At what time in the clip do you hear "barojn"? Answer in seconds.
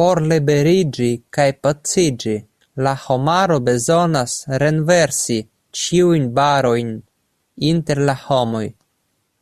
6.40-6.94